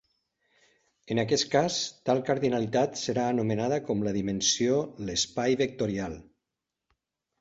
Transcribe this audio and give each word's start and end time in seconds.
En 1.15 1.19
aquest 1.23 1.45
cas, 1.55 1.75
tal 2.09 2.23
cardinalitat 2.31 2.97
serà 3.01 3.27
anomenada 3.35 3.79
com 3.91 4.01
la 4.07 4.15
dimensió 4.19 4.81
l'espai 5.11 5.59
vectorial. 5.61 6.17